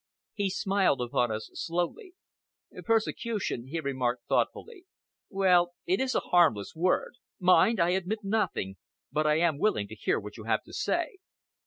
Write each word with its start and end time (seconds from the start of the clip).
He 0.33 0.49
smiled 0.49 0.99
upon 0.99 1.31
us 1.31 1.51
slowly. 1.53 2.15
"Persecution," 2.85 3.67
he 3.67 3.79
remarked 3.79 4.25
thoughtfully, 4.25 4.87
"well, 5.29 5.73
it 5.85 5.99
is 5.99 6.15
a 6.15 6.19
harmless 6.31 6.73
word. 6.75 7.17
Mind, 7.39 7.79
I 7.79 7.91
admit 7.91 8.23
nothing. 8.23 8.77
But 9.11 9.27
I 9.27 9.35
am 9.37 9.59
willing 9.59 9.87
to 9.89 9.95
hear 9.95 10.19
what 10.19 10.37
you 10.37 10.45
have 10.45 10.63
to 10.63 10.73
say." 10.73 11.17